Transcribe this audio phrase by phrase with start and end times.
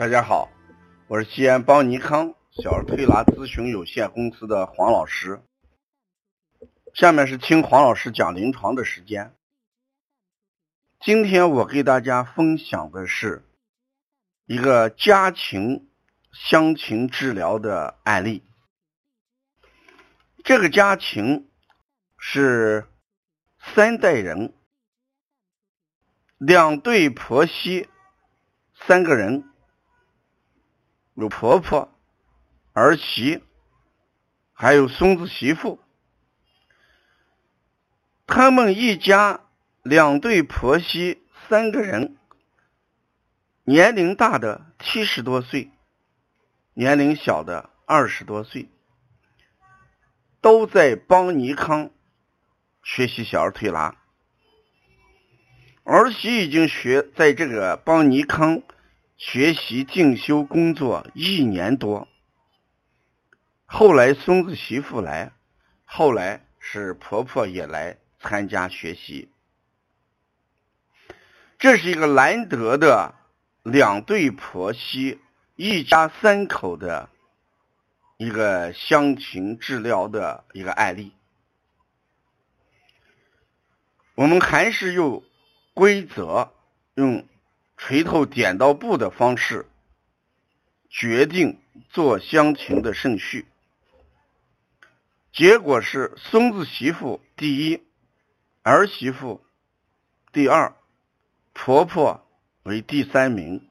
[0.00, 0.48] 大家好，
[1.08, 5.42] 我是西安邦尼康小儿推拿咨询有限公司的黄老师。
[6.94, 9.36] 下面是听黄老师讲临床的时间。
[11.00, 13.44] 今天我给大家分享的是
[14.46, 15.90] 一个家庭
[16.32, 18.42] 乡情治疗的案例。
[20.42, 21.50] 这个家庭
[22.16, 22.86] 是
[23.58, 24.54] 三代人，
[26.38, 27.86] 两对婆媳，
[28.86, 29.49] 三个人。
[31.20, 31.92] 有婆婆、
[32.72, 33.44] 儿媳，
[34.54, 35.78] 还有孙子媳妇。
[38.26, 39.42] 他们一家
[39.82, 42.16] 两对婆媳三个人，
[43.64, 45.70] 年龄大的七十多岁，
[46.72, 48.70] 年龄小的二十多岁，
[50.40, 51.90] 都在邦尼康
[52.82, 53.94] 学习小儿推拿。
[55.84, 58.62] 儿媳已经学在这个邦尼康。
[59.20, 62.08] 学习进修工作一年多，
[63.66, 65.32] 后来孙子媳妇来，
[65.84, 69.28] 后来是婆婆也来参加学习。
[71.58, 73.14] 这是一个难得的
[73.62, 75.20] 两对婆媳
[75.54, 77.10] 一家三口的
[78.16, 81.12] 一个乡情治疗的一个案例。
[84.14, 85.22] 我们还是用
[85.74, 86.54] 规则
[86.94, 87.28] 用。
[87.90, 89.66] 锤头点到布的方式
[90.88, 93.48] 决定做乡情的顺序，
[95.32, 97.82] 结果是孙子媳妇第一，
[98.62, 99.44] 儿媳妇
[100.32, 100.72] 第二，
[101.52, 102.24] 婆婆
[102.62, 103.68] 为第三名。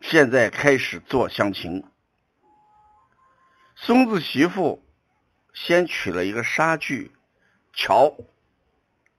[0.00, 1.84] 现在开始做乡情，
[3.74, 4.82] 孙子媳妇
[5.52, 7.12] 先取了一个沙具
[7.74, 8.14] 桥，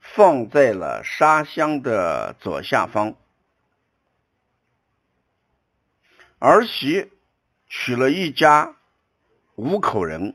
[0.00, 3.14] 放在了沙箱的左下方。
[6.40, 7.12] 儿媳
[7.66, 8.74] 娶了一家
[9.56, 10.34] 五口人，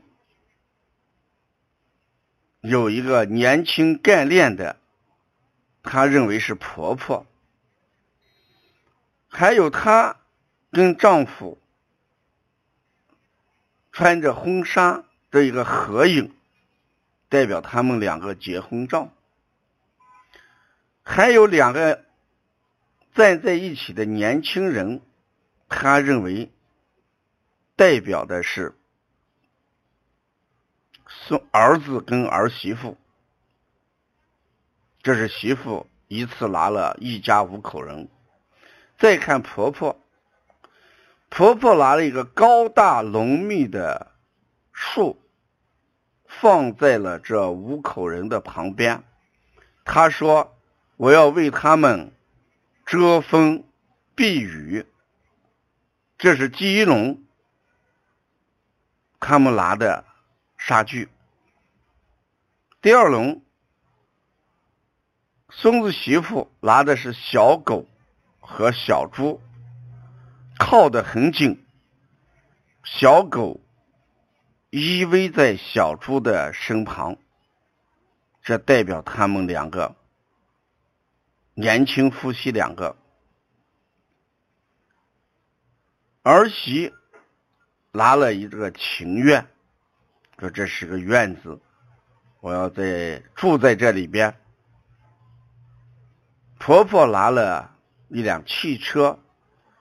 [2.60, 4.78] 有一个年轻干练的，
[5.82, 7.26] 她认为是婆婆，
[9.26, 10.16] 还有她
[10.70, 11.58] 跟丈夫
[13.90, 15.02] 穿着婚纱
[15.32, 16.32] 的一个合影，
[17.28, 19.10] 代表他们两个结婚照，
[21.02, 22.04] 还有两个
[23.12, 25.00] 站在一起的年轻人。
[25.68, 26.52] 他认为
[27.74, 28.74] 代表的是
[31.08, 32.96] 孙儿子跟儿媳妇，
[35.02, 38.08] 这是媳妇一次拿了一家五口人。
[38.96, 40.00] 再看婆婆，
[41.28, 44.12] 婆婆拿了一个高大浓密的
[44.72, 45.20] 树，
[46.26, 49.04] 放在了这五口人的旁边。
[49.84, 50.56] 她说
[50.96, 52.12] ：“我要为他们
[52.86, 53.64] 遮风
[54.14, 54.86] 避雨。”
[56.18, 57.22] 这是第一笼，
[59.20, 60.04] 他们拿的
[60.56, 61.10] 杀具。
[62.80, 63.42] 第二笼，
[65.50, 67.86] 孙子媳妇拿的是小狗
[68.40, 69.42] 和小猪，
[70.58, 71.62] 靠得很紧，
[72.82, 73.60] 小狗
[74.70, 77.18] 依偎在小猪的身旁，
[78.42, 79.94] 这代表他们两个
[81.52, 82.96] 年轻夫妻两个。
[86.28, 86.92] 儿媳
[87.92, 89.46] 拿了一个庭院，
[90.40, 91.60] 说这是个院子，
[92.40, 94.36] 我要在住在这里边。
[96.58, 97.76] 婆婆拿了
[98.08, 99.20] 一辆汽车，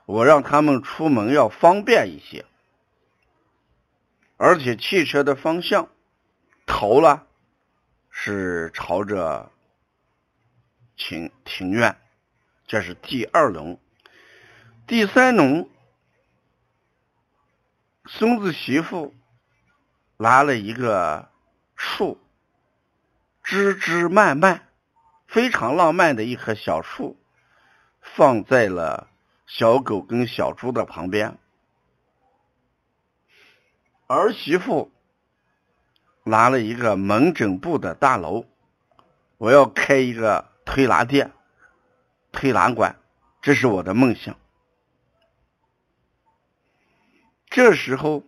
[0.05, 2.45] 我让他们出门要方便一些，
[4.37, 5.89] 而且汽车的方向
[6.67, 7.25] 头了
[8.11, 9.51] 是朝着
[10.95, 11.97] 庭庭院，
[12.67, 13.79] 这是第二轮，
[14.85, 15.67] 第三轮。
[18.07, 19.15] 孙子媳妇
[20.17, 21.27] 拿了一个
[21.75, 22.19] 树，
[23.41, 24.61] 枝枝蔓蔓，
[25.27, 27.17] 非常浪漫的一棵小树，
[28.01, 29.07] 放在了
[29.47, 31.37] 小狗跟小猪的旁边。
[34.05, 34.91] 儿媳妇
[36.23, 38.45] 拿了一个门诊部的大楼，
[39.37, 41.31] 我要开一个推拿店、
[42.31, 42.97] 推拿馆，
[43.41, 44.37] 这是我的梦想。
[47.55, 48.21] 这时候，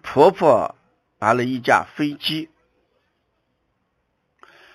[0.00, 0.76] 婆婆
[1.18, 2.48] 拿了一架飞机，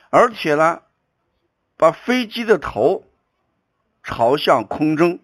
[0.10, 0.82] 而且呢，
[1.78, 3.06] 把飞机的头
[4.04, 5.20] 朝向空中，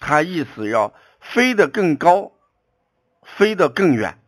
[0.00, 2.32] 她意思要飞得更高，
[3.22, 4.18] 飞得更远，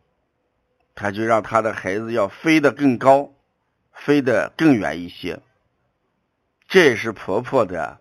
[0.95, 3.33] 她就让她的孩子要飞得更高，
[3.91, 5.41] 飞得更远一些。
[6.69, 7.99] 这也是婆婆的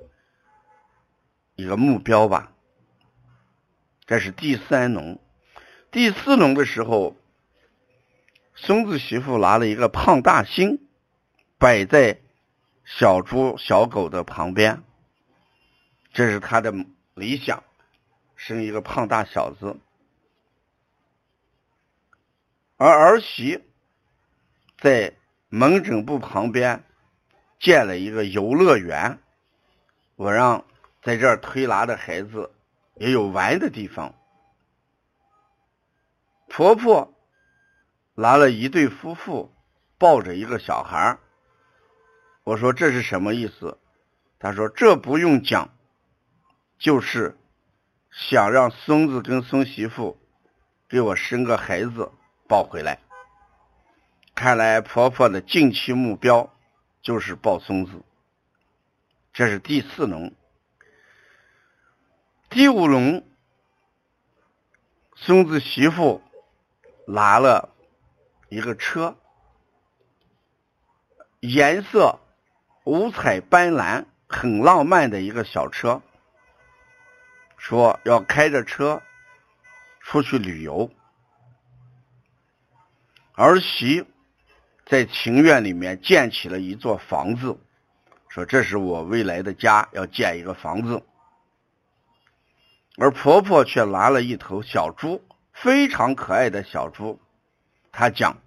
[1.57, 2.52] 一个目标吧。
[4.13, 5.19] 这是第三笼，
[5.91, 7.17] 第四笼的时候，
[8.55, 10.87] 孙子媳妇拿了一个胖大星，
[11.57, 12.21] 摆在
[12.85, 14.83] 小猪小狗的旁边，
[16.13, 16.75] 这是他的
[17.15, 17.65] 理想，
[18.37, 19.79] 生一个胖大小子。
[22.77, 23.65] 而儿媳
[24.79, 25.15] 在
[25.49, 26.85] 门诊部旁边
[27.59, 29.19] 建了一个游乐园，
[30.17, 30.67] 我让
[31.03, 32.51] 在这儿推拿的孩子
[33.03, 34.15] 也有玩的地方。
[36.49, 37.13] 婆婆
[38.15, 39.53] 拿了一对夫妇
[39.99, 41.19] 抱着一个小孩
[42.45, 43.77] 我说这是什么意思？
[44.39, 45.71] 她说这不用讲，
[46.79, 47.37] 就是
[48.13, 50.17] 想让孙子跟孙媳妇
[50.89, 52.13] 给我生个孩子。
[52.47, 53.01] 抱回来，
[54.35, 56.55] 看来婆婆的近期目标
[57.01, 58.05] 就是抱孙子。
[59.33, 60.35] 这是第四笼，
[62.53, 63.25] 第五轮，
[65.15, 66.21] 孙子媳妇
[67.07, 67.71] 拿了
[68.51, 69.17] 一个车，
[71.41, 72.21] 颜色
[72.85, 76.03] 五彩斑斓，很浪漫的一个小车，
[77.57, 79.01] 说要开着车
[80.01, 80.91] 出去旅游。
[83.33, 84.05] 儿媳
[84.85, 87.59] 在庭院里面建起了一座房子，
[88.29, 91.03] 说：“这是我未来的家，要建一个房子。”
[93.03, 97.19] 而婆婆却拿了一头小猪，非常可爱的小猪。
[97.91, 98.39] 她讲：“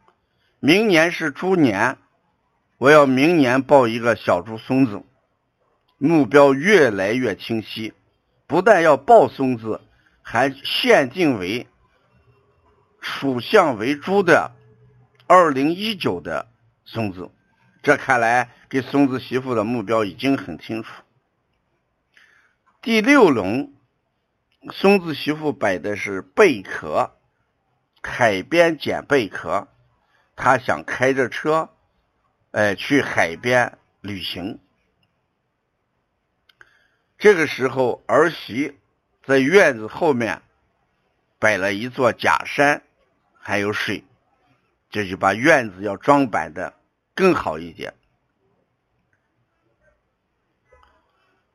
[0.62, 1.98] 明年是猪年，
[2.78, 5.04] 我要明年抱一个小猪孙子。”
[6.00, 7.94] 目标越来越清晰，
[8.48, 9.82] 不但要抱孙子，
[10.22, 11.68] 还限定为
[13.02, 14.54] 属相为猪的。
[15.28, 16.48] 二零一九的
[16.86, 17.30] 孙子，
[17.84, 21.04] 这看来给孙子媳妇的目标已经很清楚。
[22.82, 23.74] 第六笼，
[24.72, 27.12] 孙子媳妇摆的是贝壳，
[28.02, 29.68] 海边捡贝壳，
[30.36, 31.70] 他想开着车，
[32.52, 34.60] 哎，去海边旅行。
[37.18, 38.78] 这个时候，儿媳
[39.24, 40.42] 在院子后面
[41.40, 42.82] 摆了一座假山，
[43.40, 44.04] 还有水。
[44.90, 46.74] 这就把院子要装扮的
[47.14, 47.94] 更好一点。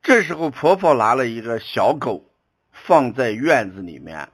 [0.01, 2.30] 这时候，婆婆拿了一个小狗
[2.85, 4.29] 放在院子里面，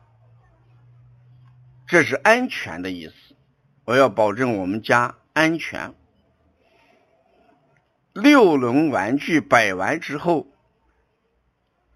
[1.85, 3.13] 这是安全的意思。
[3.85, 5.93] 我要保证我们家安全。
[8.13, 10.47] 六轮玩具摆完之后，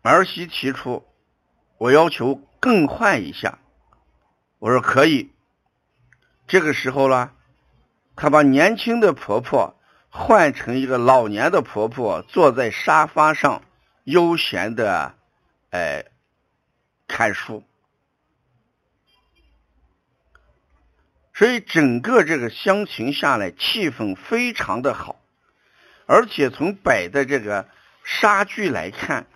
[0.02, 1.06] 儿媳提出，
[1.78, 3.60] 我要求更换一下。
[4.60, 5.32] 我说可以。
[6.48, 7.32] 这个时候呢，
[8.16, 9.76] 她把年轻的婆婆
[10.10, 13.64] 换成一个老年的婆婆，坐在沙发上
[14.04, 15.16] 悠闲的
[15.72, 16.06] 哎
[17.12, 17.64] 看书，
[21.34, 25.20] 所以整个这个乡情下来，气氛非常的好，
[26.06, 27.68] 而且从摆的这个
[28.04, 29.28] 纱具来看，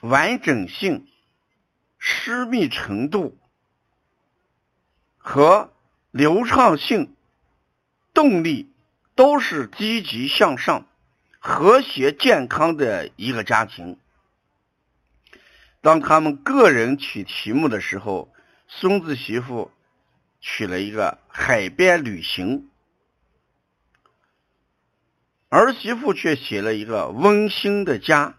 [0.00, 1.06] 完整性、
[2.00, 3.38] 私密程度
[5.18, 5.70] 和。
[6.14, 7.16] 流畅性、
[8.12, 8.70] 动力
[9.14, 10.86] 都是积极向上、
[11.38, 13.98] 和谐健康的一个家庭。
[15.82, 18.32] 当他们个人取题目的时候，
[18.68, 19.70] 孙子媳妇
[20.40, 22.70] 取了一个海边旅行，
[25.48, 28.38] 儿媳妇却写了一个温馨的家，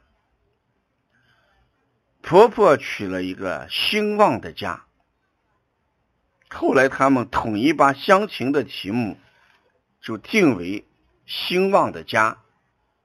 [2.22, 4.86] 婆婆取了一个兴旺的家。
[6.50, 9.20] 后来他们统一把乡情的题目
[10.00, 10.88] 就定为
[11.28, 12.38] “兴旺的家”，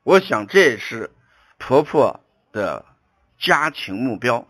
[0.04, 1.11] 我想这也是
[1.59, 2.21] 婆婆
[2.52, 2.85] 的
[3.38, 4.47] 家庭目标。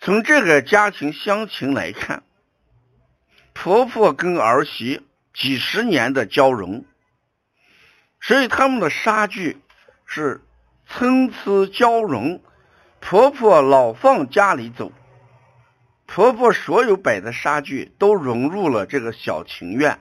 [0.00, 2.22] 从这个家庭相亲来看，
[3.52, 5.02] 婆婆跟儿媳
[5.34, 6.84] 几十年的交融，
[8.20, 9.60] 所以他们的差距
[10.04, 10.40] 是
[10.86, 12.42] 参差交融。
[13.00, 14.92] 婆婆老放家里走。
[16.06, 20.00] 婆婆所有摆的纱具都融入了这个小庭院，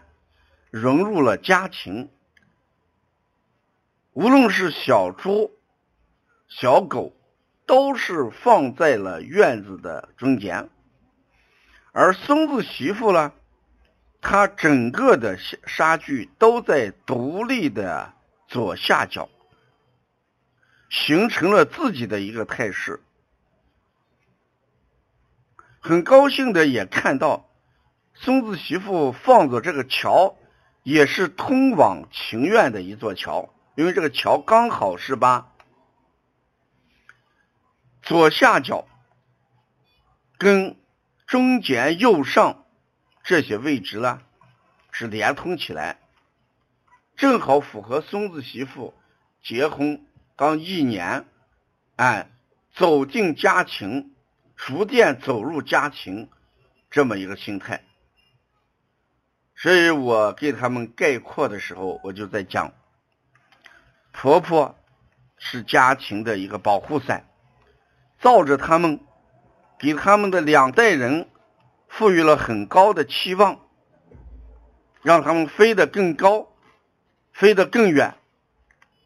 [0.71, 2.09] 融入了家庭。
[4.13, 5.56] 无论是小猪、
[6.47, 7.13] 小狗，
[7.65, 10.69] 都是放在了院子的中间。
[11.91, 13.33] 而孙子媳妇呢，
[14.21, 18.13] 她整个的纱具都在独立的
[18.47, 19.27] 左下角，
[20.89, 23.01] 形成了自己的一个态势。
[25.79, 27.49] 很高兴的也看到，
[28.13, 30.37] 孙子媳妇放着这个桥，
[30.83, 35.53] 也是通往庭院的一座桥，因为这个桥刚好是把
[38.01, 38.87] 左下角
[40.37, 40.77] 跟
[41.25, 42.65] 中间右上
[43.23, 44.21] 这些位置呢
[44.91, 45.99] 是连通起来，
[47.15, 48.93] 正好符合孙子媳妇
[49.43, 51.25] 结婚刚一年，
[51.95, 52.29] 哎，
[52.73, 54.13] 走进家庭，
[54.55, 56.29] 逐渐走入家庭
[56.89, 57.83] 这么一个心态。
[59.55, 62.73] 所以我给他们概括的时候，我就在讲，
[64.11, 64.77] 婆婆
[65.37, 67.27] 是家庭的一个保护伞，
[68.19, 68.99] 罩着他们，
[69.79, 71.29] 给他们的两代人
[71.87, 73.59] 赋予了很高的期望，
[75.01, 76.51] 让他们飞得更高，
[77.31, 78.15] 飞得更远，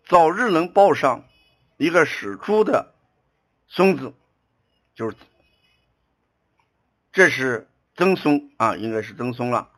[0.05, 1.25] 早日能抱上
[1.77, 2.93] 一个属猪的
[3.67, 4.13] 孙子，
[4.95, 5.15] 就是
[7.11, 9.69] 这是曾孙啊，应该是曾孙了。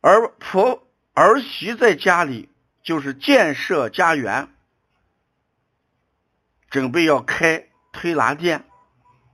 [0.00, 2.48] 而婆儿媳在家里
[2.82, 4.48] 就是建设家园，
[6.70, 8.64] 准备要开推拿店，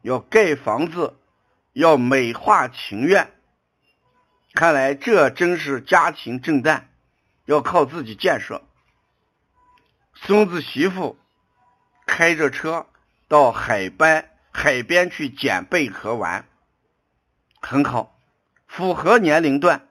[0.03, 1.17] 要盖房子，
[1.73, 3.31] 要美化庭院。
[4.53, 6.89] 看来这真是家庭正担，
[7.45, 8.63] 要靠自己建设。
[10.15, 11.19] 孙子媳妇
[12.07, 12.87] 开着车
[13.27, 16.47] 到海边海边去捡贝壳玩，
[17.61, 18.17] 很好，
[18.69, 19.89] 符合年龄段。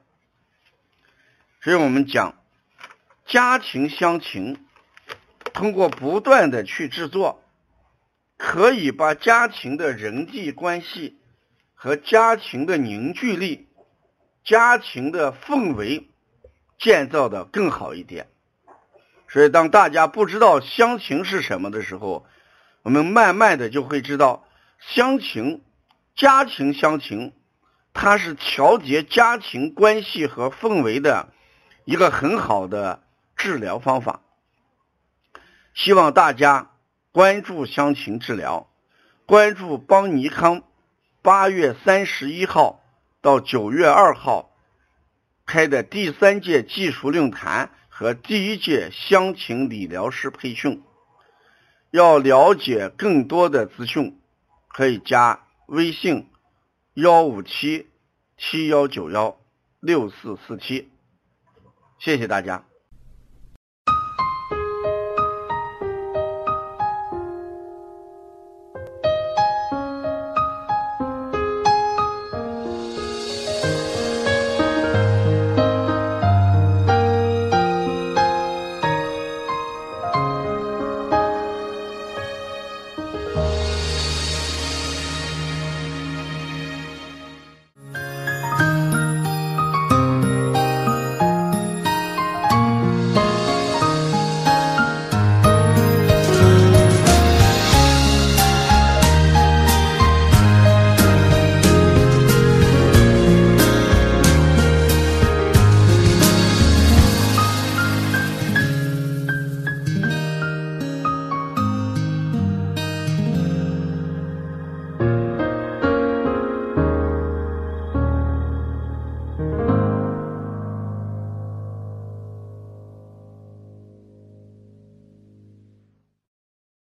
[1.62, 2.36] 所以我们讲
[3.26, 4.66] 家庭乡情，
[5.54, 7.44] 通过不断的去制作，
[8.38, 11.18] 可以把家庭的人际关系
[11.76, 13.68] 和家庭的凝聚力、
[14.44, 16.10] 家庭的氛围
[16.80, 18.28] 建造的更好一点。
[19.30, 22.26] 所以，当大家不知道乡情是什么的时候，
[22.82, 24.46] 我们慢慢的就会知道
[24.80, 25.64] 乡情、
[26.16, 27.34] 家庭乡情，
[27.94, 31.30] 它是调节家庭关系和氛围的。
[31.86, 33.04] 一个很好的
[33.36, 34.22] 治疗方法，
[35.74, 36.72] 希望大家
[37.12, 38.70] 关注乡情治疗，
[39.26, 40.64] 关注邦尼康
[41.22, 42.82] 八月三十一号
[43.22, 44.52] 到九月二号
[45.46, 50.84] 开的第三届技术论坛和第一届乡情理疗师培训。
[51.92, 54.20] 要了解更多的资讯，
[54.68, 56.30] 可以加微信
[56.96, 57.88] 幺五七
[58.38, 59.38] 七幺九幺
[59.80, 60.92] 六四四七。
[62.00, 62.64] 谢谢大家。